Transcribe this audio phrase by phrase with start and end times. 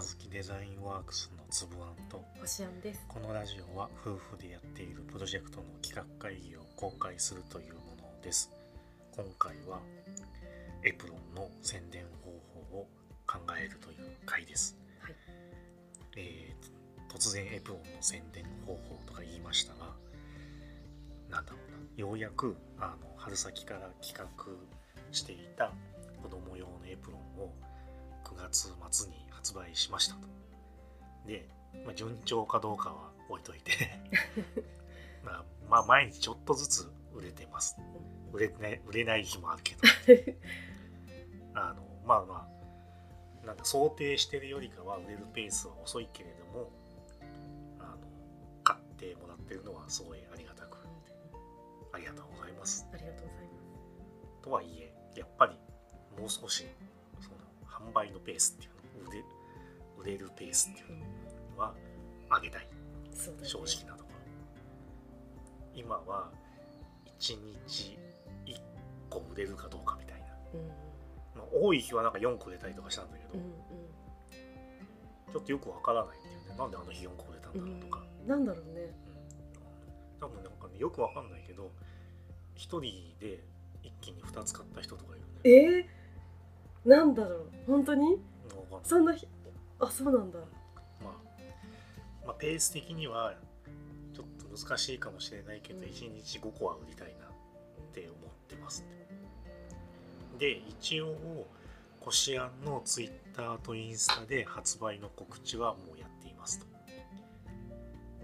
[0.00, 3.04] あずきデザインワークスのつぶあんと星庵です。
[3.06, 8.50] このラジオは夫婦でやっているプロジェクトの企画会議を公開するというものです
[9.14, 9.78] 今回は
[10.86, 12.30] エプロンの宣伝方
[12.72, 12.88] 法を
[13.26, 15.14] 考えるという回です、はい。
[16.16, 19.90] えー突然エプロンの宣伝方法とか言いましたが
[21.28, 24.24] なんだろうなようやくあの春先から企画
[25.12, 25.74] していた
[26.22, 27.52] 子供用のエプロンを
[28.24, 30.28] 9月末に発売しましたと。
[31.26, 31.48] で、
[31.84, 33.72] まあ、順調かどうかは置いといて。
[35.24, 37.76] まあ、まあ毎日ちょっとずつ売れてます。
[38.32, 39.80] 売れない売れない日もあるけど。
[41.54, 42.48] あのまあま
[43.42, 46.70] あなんか想定してるよりかは売れるペースは遅いけれども
[47.78, 47.98] あの
[48.62, 50.78] 買ってもらってるのはすごいありがたく
[51.92, 52.86] ありがとうございます。
[52.92, 53.50] ありがとうございま
[54.42, 55.58] とはいえやっぱり
[56.18, 56.66] もう少し
[57.80, 58.68] その販売のペースってい
[59.00, 59.24] うの売れ
[59.98, 60.98] 売れるペースっていう。
[61.56, 61.74] のは
[62.30, 62.68] 上げたい
[63.12, 63.48] そうだね。
[63.48, 64.16] 正直なところ
[65.74, 66.30] 今は
[67.18, 67.36] 1
[67.68, 67.98] 日
[68.46, 68.56] 1
[69.08, 70.68] 個売れるかどうかみたいな、うん
[71.36, 73.52] まあ、多い日はなんか4個売れたりとかしたんだけど、うん
[75.32, 77.70] ちょっとよくわからないっていうねなんであの日4個売れたんだうん。
[77.70, 78.28] ろうとか、うん。
[78.28, 78.80] なんだろうね。
[79.04, 79.10] うん
[80.20, 81.70] 多分なんかねよくわかんないけど
[82.56, 82.80] 1人
[83.18, 83.42] で
[83.82, 85.86] 一気に2つ買った人とかいるねえー、
[86.84, 87.50] なんだろう。
[87.66, 88.16] 本当に？
[88.82, 89.26] そんなひ。
[89.78, 90.38] あ、そうなんだ。
[91.02, 91.12] まあ、
[92.26, 93.34] まあ、ペース的には
[94.14, 97.28] ちょっと難しいかもしれないけど、うん1日5個は売りたいなっ
[97.92, 98.84] て思ってます、
[100.38, 101.14] で一応
[102.00, 106.66] こしあんのツイッターとインスタで発売の告知はもうやっていますと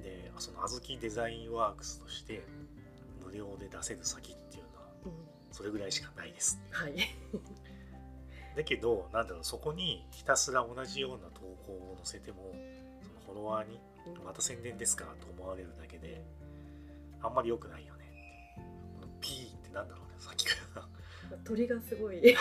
[0.02, 2.42] でそのあずきデザインワークスとして
[3.24, 5.12] 無料で出せる先っていうのはうん。
[5.52, 6.92] それぐらいしかないですはい。
[8.56, 12.54] だけどなんだろうそこにひたすら同じような投稿を載せても
[13.24, 13.78] そのフォロワーに
[14.24, 16.24] また宣伝ですかと思われるだけで
[17.22, 18.10] あんまり良くないよね
[19.00, 20.86] この P ってなんだろうねさっきから。
[21.44, 22.36] 鳥がすごい。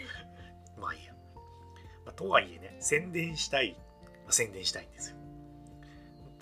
[0.80, 1.14] まあいいや、
[2.04, 3.76] まあ、とはいえね宣伝したい、
[4.24, 5.16] まあ、宣伝したいんですよ。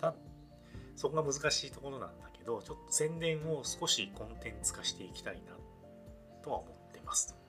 [0.01, 0.15] た
[0.97, 5.57] そこが難しいところなんだけどちょっと宣伝を少しコンテンツ化していきたいな
[6.43, 7.42] とは思ってます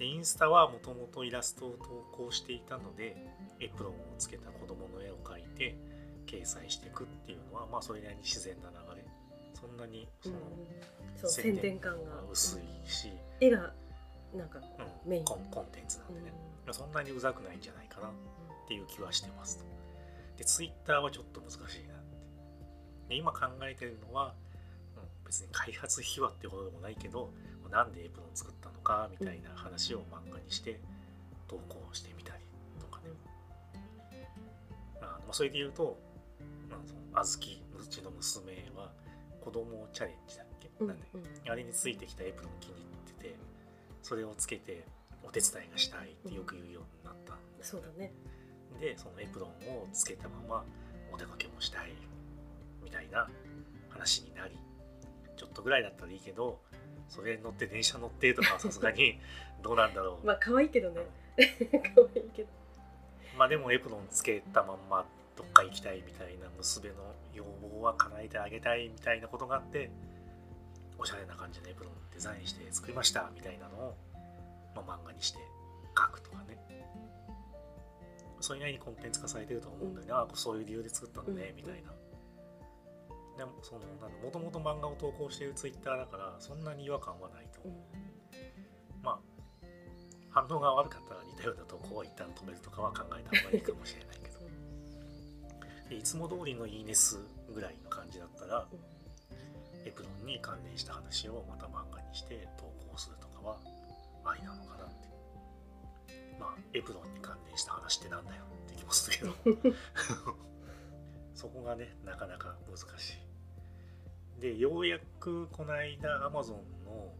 [0.00, 3.16] でインスタはもともとイラストを投稿していたので
[3.60, 5.76] エプロンをつけた子供の絵を描いて
[6.26, 9.04] 掲載していくっていうのはまあそれなりに自然な流れ
[9.60, 10.40] そんなにそのうん。
[11.16, 13.72] そう宣伝感が薄いし、絵が
[14.34, 14.58] なんか。
[14.58, 16.32] うんメインコンコンテンツなんでね、
[16.72, 18.10] そんなにうざくないんじゃないかなっ
[18.68, 19.64] ていう気はしてますと。
[20.36, 21.80] で、ツイッターはちょっと難しいなって。
[23.08, 24.49] で今考えてるのは、うん、
[25.30, 27.30] 別に開発秘話っていうことでもないけど、
[27.70, 30.80] なんでエプロン作ったのかみたいな話を漫画にして
[31.46, 32.42] 投稿してみたり
[32.80, 33.10] とかね。
[35.00, 35.96] あまあ、それで言うと、
[36.68, 38.90] まあ、そのあずき、うちの娘は
[39.40, 40.88] 子供チャレンジだっけ、うん。
[40.88, 41.22] なんでうん。
[41.48, 42.80] あれについてきたエプロン気に入
[43.12, 43.36] ってて
[44.02, 44.84] それをつけて
[45.22, 48.12] お手伝いがしたいってよく言うようになったんですそうだね。
[48.80, 50.64] でそのエプロンをつけたまま
[51.12, 51.92] お出かけもしたい
[52.82, 53.28] みたいな
[53.90, 54.56] 話になり
[55.40, 56.60] ちょっとぐらいだったらいいけど
[57.08, 59.18] それに乗って電車乗ってとかはさすがに
[59.64, 60.26] どうなんだろう。
[60.26, 61.06] まあ可愛いけどね。
[61.40, 62.48] 可愛いけど。
[63.38, 65.06] まあでもエプロンつけたまんま
[65.36, 66.94] どっか行きたいみたいな娘の
[67.32, 69.90] 要望は叶えてあげたいみたいなことがあって
[70.98, 73.30] おしゃれな感じのエプロンデザインして作りました。
[73.34, 73.96] みたいなのを、
[74.74, 75.38] まあ、漫画にして
[75.96, 76.58] 書くとかね。
[78.40, 81.92] それなりにコンテンツ化されてると思うんだよね、あそういう理由で作ったのね、うんみたいな
[83.40, 87.60] でもそのなんもともと漫画を投稿してるツイッターだからそんなに違和感はないと。
[87.64, 89.02] 思う、うん。
[89.02, 89.18] まあ
[90.28, 94.40] 反応が悪かったら似たような投稿は一旦止めるとかは考えた方がいいかもしれないけど。
[95.88, 97.16] でいつも通りのいいね数
[97.48, 98.68] ぐらいの感じだったら
[99.86, 103.58] エプロンに関連した話をまた漫画にして投稿するとかは
[104.22, 105.08] ありなのかなって。
[106.38, 109.74] まあエプロンに関連した話ってなんだよって気もするけど。
[111.34, 113.29] そこがねなかなか難しい
[114.40, 116.52] でようやくこの間 Amazon
[116.84, 117.12] の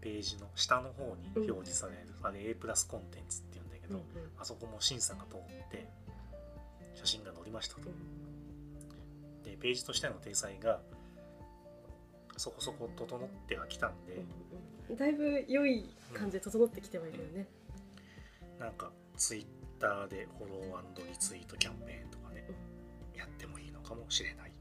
[0.00, 4.06] ページの下の方に表示される、あれ A プラスコンテンツっていうんだけど、うんうん。
[4.38, 5.38] あそこも審査が通っ
[5.70, 5.88] て
[6.94, 7.82] 写真が載りましたと。
[9.44, 10.80] でページとしての体裁が
[12.36, 14.24] そこそこ整ってはきたんで、
[14.90, 14.96] うん。
[14.96, 17.46] だいぶ良い感じで整ってきてはいるよね。
[18.58, 19.46] なんかツイッ
[19.80, 22.44] ターでフォローリツイートキャンペーンとかね、
[23.16, 24.52] やってもいいのかもしれない。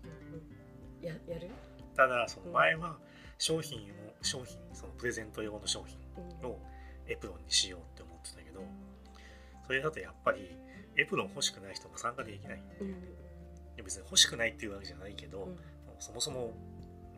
[1.02, 1.08] うん。
[1.08, 1.50] ややる？
[1.96, 2.98] ただその前は
[3.38, 3.84] 商品を
[4.22, 5.98] 商品そのプレゼント用の商品
[6.42, 6.50] うん。
[6.50, 6.60] を
[7.08, 8.62] エプロンにしようって思ってたけど
[9.68, 10.56] それだとやっぱり
[10.98, 12.96] エプロン欲しくない人も参加できないうん。
[13.84, 15.58] 別に欲しくないっていうわけじゃないけど、うん。
[16.00, 16.54] そもそも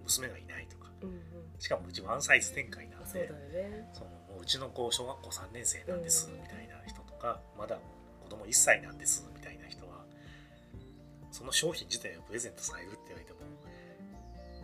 [0.04, 0.90] 娘がいないとか。
[1.02, 1.20] うんうん。
[1.60, 3.30] しかもうちワンサイズ展開なんで
[3.94, 7.78] あそうのもううちの子小学校3年生なんですうんみたいな人とか、まだ
[8.24, 10.04] 子供1歳なんですみたいな人は
[11.32, 13.40] その商品自体をプレゼントされるって言われても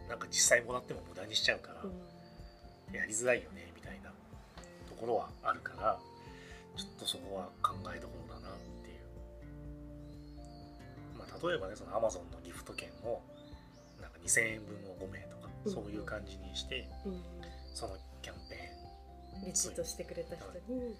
[0.10, 2.96] なんか実際もらっても無駄にしちゃうから、うん。
[2.96, 4.10] やりづらいよねみたいな
[4.90, 5.98] ところはあるから
[6.76, 9.00] ちょっとそこは考えどころだなっていう、
[11.18, 13.22] まあ、例えばねその Amazon のギフト券を
[14.02, 15.72] なんか2000円分を5名とか、うん。
[15.72, 17.22] そういう感じにしてうん。
[17.74, 20.96] そのキャンペーンリツイートしてくれた人に。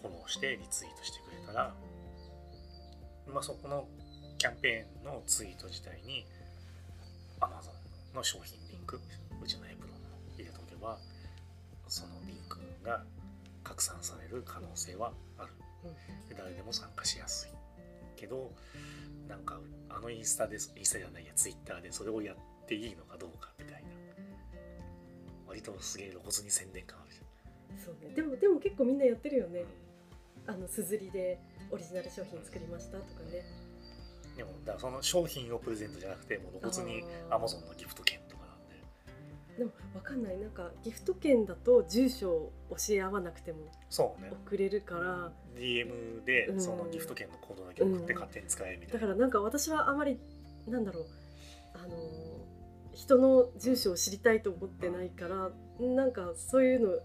[0.00, 1.74] フォローしてリツイートしてくれたら、
[3.26, 3.86] まあ、そこの
[4.38, 6.24] キャンペーンのツイート自体に
[7.40, 7.77] Amazon
[8.14, 9.00] の商品リンク
[9.42, 9.98] うちのエプロンを
[10.36, 10.98] 入れとけば
[11.86, 13.04] そのリンクが
[13.62, 15.52] 拡散される可能性はある。
[15.84, 16.28] うん。
[16.28, 17.50] で誰でも参加しやすい
[18.16, 18.50] けど
[19.28, 23.88] なんかあのインスタでインスタじゃないやツイッターでそれをやっていいのかどうかみたいな。
[25.46, 28.14] 割とすげえ露骨に宣伝感あるじそうね。
[28.14, 29.64] でもでも結構みんなやってるよね。
[30.46, 31.38] ゃん、あのすずりで
[31.70, 33.44] オリジナル商品作りましたとかね
[34.38, 37.38] でもだからその商品をプレゼントじゃなくてもう露骨にあー。
[37.38, 39.58] Amazon のギフト券とかなんで。
[39.58, 40.38] でもわかんない。
[40.38, 43.58] なんかギフト券だと住所を教え合わなくても
[43.90, 44.30] そうね。
[44.46, 45.32] 送れるから。
[45.56, 46.60] DM でうん。
[46.60, 50.18] そのギフト券のコードだけ送ってうん勝手に使えみたいな、だからなんか私はあまり
[50.66, 51.06] なんだろう。
[51.74, 51.96] あの
[52.92, 55.50] 人の住所を知りたいと思ってないから
[55.80, 56.98] なんかそういうの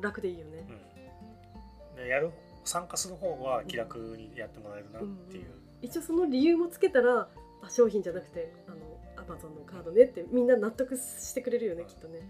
[0.00, 0.66] 楽でいいよね。
[0.68, 2.30] うん、でやる
[2.64, 5.44] 参加する方は気楽にやってもらえるなっていう、
[5.82, 7.28] 一応その理由もつけたら
[7.62, 12.20] あ商品じゃなくてあのアマゾンのカードねってみんな納得してくれるよねきっとね。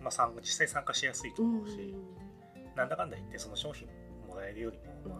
[0.00, 1.94] まあ、参加実際参加しやすいとうん思うし、
[2.74, 3.86] なんだかんだ言ってその商品
[4.26, 5.18] もらえるよりも、まあ、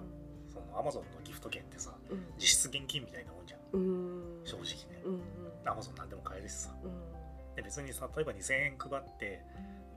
[0.49, 2.25] その Amazon のギフト券ってさうん。
[2.39, 3.61] 実質現金みたいなもんじゃん。
[3.73, 4.41] うん。
[4.45, 5.21] 正直ね、うんうん。
[5.65, 6.71] Amazon 何でも買えるしさ。
[6.83, 7.55] うん。
[7.57, 9.43] で別にさ例えば2000円配って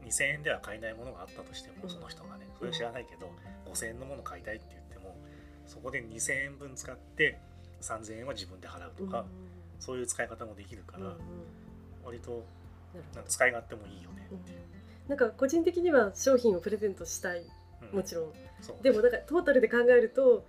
[0.06, 1.90] 2000円では買えないものがあったとしても、うん。
[1.90, 3.32] その人がねそれは知らないけど、
[3.72, 4.82] 5000円のもの買いたいって言っ
[5.68, 7.40] そこで2000円分使って
[7.82, 9.26] 3000円は自分で払うとか、
[9.80, 11.18] そういう使い方もできるから、うんうん。
[12.06, 12.44] 割と
[13.14, 14.60] なんか使い勝手もいいよねうんっていう、
[15.08, 17.44] なんか個人的には商品をプレゼントしたい。
[17.92, 17.98] うん。
[17.98, 18.34] もちろん。
[18.82, 20.46] でもなんかトータルで考えると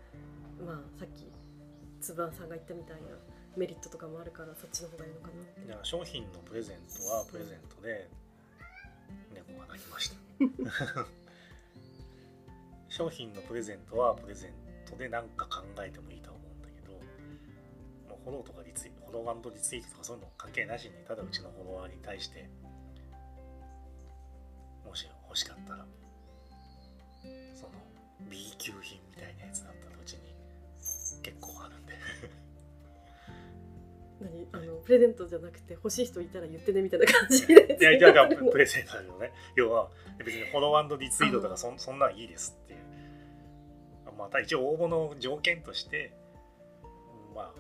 [0.65, 1.27] まあさっき
[2.01, 3.03] つばさんが言ったみたいな
[3.57, 5.33] メリットとかもあるからそっちの方がいいのかな
[5.69, 8.09] だから商品のプレゼントはプレゼントで
[9.35, 10.17] 猫が鳴きました。
[12.89, 14.57] 商品のプレゼントはプレゼント
[14.97, 16.93] で何か考えてもいいとは思うんだけど
[18.09, 22.49] もうフォローとかリツイフォローリツイートとかそういうの関係なしにただうちのフォロワーに対して
[24.85, 25.85] もし欲しかったら
[27.55, 27.73] その
[28.31, 30.21] B 級品みたいなやつだったらうちに
[31.23, 31.95] 結構あるんで
[34.53, 34.63] 何？
[34.63, 39.33] あのプレゼントじゃなくて欲しい人いたら言ってねみたいな感じでいや、じゃあ、じゃあプレゼントだよね。
[39.57, 42.84] 要は、別にフォローリツイートとかそんそんなんいいですっていう。
[44.17, 46.13] また一応応募の条件として、
[47.35, 47.53] まあ、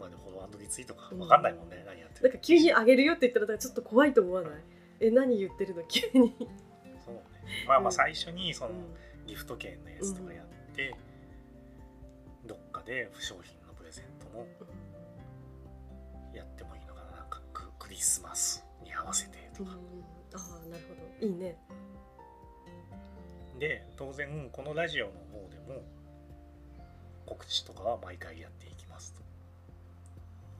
[0.00, 4.52] まあ、でフォローリツイートか分かんないもんね、何やってるなんか急にあげるよって言ったらちょっと怖いと思わない？
[5.00, 5.82] え何言ってるの？
[5.84, 6.34] 急に、
[7.04, 7.22] そうね。
[7.66, 7.92] まあまあ、うん。
[7.92, 8.84] 最初にそのうん。
[9.26, 10.46] ギフト券のやつとかやっ
[10.76, 10.94] て、
[12.46, 14.46] どっかで商品のプレゼントも
[16.32, 17.16] やってもいいのかな。
[17.18, 19.68] なんかククリスマスに合わせてとうん。
[19.68, 19.78] か。
[20.34, 21.26] ああなるほど。
[21.26, 21.56] いいね
[23.58, 25.82] で当然このラジオの方でも
[27.24, 29.22] 告知とかは毎回やっていきますと。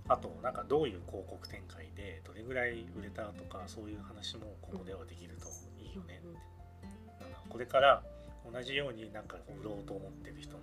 [0.09, 5.49] あとなんかどういう広告展開でどれぐらい売れたとかそういう話もここではできると
[5.83, 6.23] いいよね、
[7.21, 8.03] なんかこれから
[8.50, 10.61] 同じようになんか売ろうと思ってる人の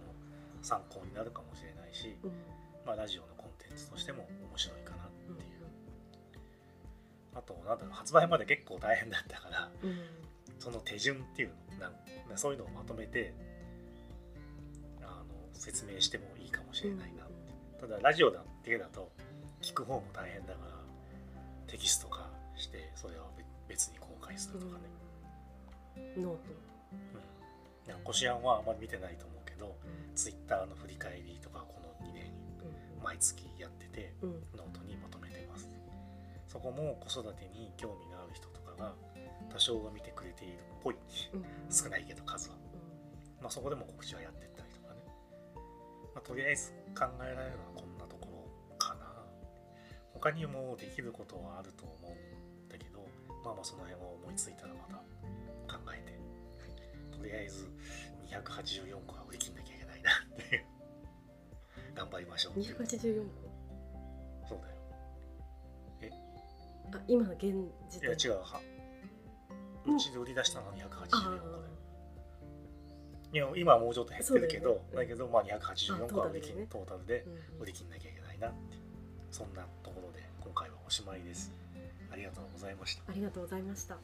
[0.62, 2.32] 参考になるかもしれないし、うん。
[2.86, 5.68] まあ、ラジオのコンテンツとしても面白いかなっていう、
[7.36, 9.70] あとなんだろう発売まで結構大変だったから
[10.64, 13.34] その手順っていうのなんそういうのをまとめて
[15.02, 17.28] あの説明してもいいかもしれないな、
[17.82, 19.12] ただラジオだけだと
[19.62, 20.72] 聞く方も大変だから
[21.68, 23.26] テキスト化してそれは
[23.68, 26.40] 別に公開するとかね、 note。
[27.90, 29.76] うん、こしあんはあまり見てないと思うけど
[30.16, 32.32] ツイッターの振り返りとかこの2年
[33.04, 34.36] 毎月やっててうんうん。
[34.56, 35.68] ノートにまとめてます。
[36.48, 38.94] そこも子育てに興味がある人とかが
[39.54, 40.96] 多少は見てくれているっぽい
[41.70, 42.56] 少ないけど数は、
[43.40, 45.02] まあ、そこでも告知はやってったりとかね、
[46.16, 49.06] まあ、とりあえず考えられるのはこんなところかな
[50.12, 53.06] 他にもできることはあると思うんだけど
[53.46, 54.98] まあまあその辺は思いついたらまた
[55.70, 56.18] 考えて
[57.16, 57.70] とりあえず
[58.34, 60.66] 284個は売り切んなきゃいけないなっていう
[61.94, 63.54] 頑張りましょう284個
[64.50, 64.74] そうだよ
[66.92, 67.54] 個あ今の現
[67.88, 68.60] 時いや違うは
[69.86, 71.20] うちで売り出したのは284個あ
[73.32, 74.82] でいや今はもうちょっと減ってるけどだよね。
[74.96, 77.26] だけどまあ284個は売り切あトータルで
[77.58, 77.64] うん。
[77.64, 78.82] 売り切んなきゃいけないなっていう
[79.32, 81.52] そんなところで今回はおしまいです。
[82.12, 83.04] ありがとうございました。
[83.10, 83.98] ありがとうございました